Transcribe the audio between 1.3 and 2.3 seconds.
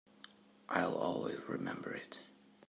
remember it.